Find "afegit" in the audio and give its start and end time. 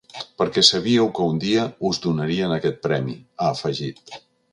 3.51-4.19